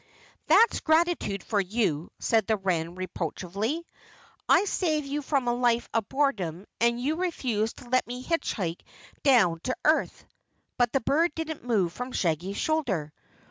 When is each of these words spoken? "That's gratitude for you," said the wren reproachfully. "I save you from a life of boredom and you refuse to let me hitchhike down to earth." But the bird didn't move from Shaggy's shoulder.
"That's 0.47 0.79
gratitude 0.79 1.43
for 1.43 1.59
you," 1.61 2.09
said 2.17 2.47
the 2.47 2.57
wren 2.57 2.95
reproachfully. 2.95 3.85
"I 4.49 4.65
save 4.65 5.05
you 5.05 5.21
from 5.21 5.47
a 5.47 5.53
life 5.53 5.87
of 5.93 6.09
boredom 6.09 6.65
and 6.79 6.99
you 6.99 7.17
refuse 7.17 7.73
to 7.73 7.87
let 7.89 8.07
me 8.07 8.23
hitchhike 8.23 8.81
down 9.21 9.59
to 9.65 9.75
earth." 9.85 10.25
But 10.75 10.91
the 10.91 11.01
bird 11.01 11.35
didn't 11.35 11.65
move 11.65 11.93
from 11.93 12.13
Shaggy's 12.13 12.57
shoulder. 12.57 13.13